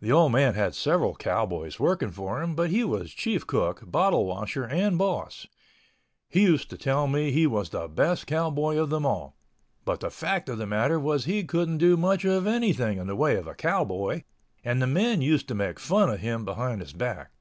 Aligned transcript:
The 0.00 0.12
old 0.12 0.30
man 0.30 0.54
had 0.54 0.72
several 0.72 1.16
cowboys 1.16 1.80
working 1.80 2.12
for 2.12 2.40
him, 2.40 2.54
but 2.54 2.70
he 2.70 2.84
was 2.84 3.10
chief 3.10 3.44
cook, 3.44 3.80
bottle 3.84 4.24
washer 4.24 4.62
and 4.64 4.96
boss. 4.96 5.48
He 6.28 6.42
used 6.42 6.70
to 6.70 6.78
tell 6.78 7.08
me 7.08 7.32
he 7.32 7.48
was 7.48 7.70
the 7.70 7.88
best 7.88 8.28
cowboy 8.28 8.76
of 8.76 8.90
them 8.90 9.04
all. 9.04 9.34
But 9.84 9.98
the 9.98 10.10
fact 10.12 10.48
of 10.48 10.58
the 10.58 10.66
matter 10.68 11.00
was 11.00 11.24
he 11.24 11.42
couldn't 11.42 11.78
do 11.78 11.96
much 11.96 12.24
of 12.24 12.46
anything 12.46 12.98
in 12.98 13.08
the 13.08 13.16
way 13.16 13.34
of 13.34 13.48
a 13.48 13.54
cowboy, 13.56 14.22
and 14.64 14.80
the 14.80 14.86
men 14.86 15.20
used 15.22 15.48
to 15.48 15.56
make 15.56 15.80
fun 15.80 16.08
of 16.08 16.20
him 16.20 16.44
behind 16.44 16.80
his 16.80 16.92
back. 16.92 17.32